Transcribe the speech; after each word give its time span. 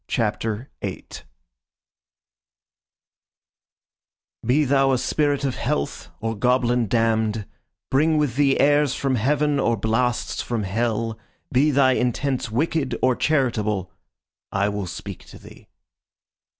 CHAPTER 0.07 0.71
VIII 0.81 1.03
Be 4.43 4.65
thou 4.65 4.93
a 4.93 4.97
spirit 4.97 5.45
of 5.45 5.57
health, 5.57 6.09
or 6.19 6.35
goblin 6.35 6.87
damn'd, 6.87 7.45
Bring 7.91 8.17
with 8.17 8.35
thee 8.35 8.59
airs 8.59 8.95
from 8.95 9.13
heaven, 9.13 9.59
or 9.59 9.77
blasts 9.77 10.41
from 10.41 10.63
hell, 10.63 11.19
Be 11.51 11.69
thy 11.69 11.91
intents 11.91 12.49
wicked, 12.49 12.97
or 13.03 13.15
charitable, 13.15 13.91
I 14.51 14.69
will 14.69 14.87
speak 14.87 15.23
to 15.25 15.37
thee. 15.37 15.67